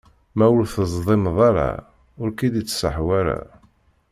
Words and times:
Ma 0.37 0.45
ur 0.57 0.61
teẓdimeḍ 0.73 1.37
ara, 1.49 1.69
ur 2.21 2.29
k-id-ittṣaḥ 2.37 2.95
wara. 3.05 3.39